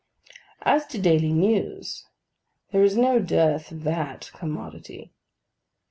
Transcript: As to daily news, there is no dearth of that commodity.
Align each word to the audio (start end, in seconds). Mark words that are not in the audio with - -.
As 0.63 0.87
to 0.87 0.97
daily 0.99 1.31
news, 1.31 2.07
there 2.71 2.81
is 2.83 2.97
no 2.97 3.19
dearth 3.19 3.71
of 3.71 3.83
that 3.83 4.31
commodity. 4.33 5.13